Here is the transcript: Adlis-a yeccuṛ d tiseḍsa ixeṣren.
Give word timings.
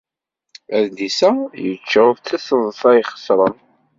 Adlis-a 0.77 1.29
yeccuṛ 1.65 2.09
d 2.15 2.19
tiseḍsa 2.25 2.89
ixeṣren. 3.01 3.57